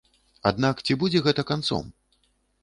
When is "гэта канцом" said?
1.27-1.85